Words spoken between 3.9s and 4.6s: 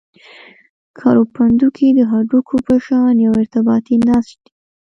نسج دي.